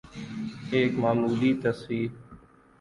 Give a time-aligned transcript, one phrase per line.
[0.71, 2.09] ایک معمولی تصحیح۔